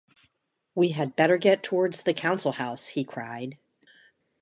“We 0.73 0.93
had 0.93 1.15
better 1.15 1.37
get 1.37 1.61
towards 1.61 2.01
the 2.01 2.13
Council 2.15 2.53
House,” 2.53 2.87
he 2.87 3.03
cried. 3.03 3.59